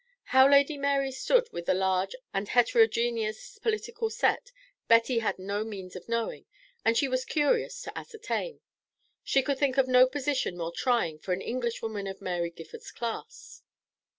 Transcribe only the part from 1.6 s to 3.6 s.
the large and heterogeneous